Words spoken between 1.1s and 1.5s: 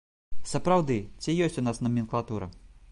ці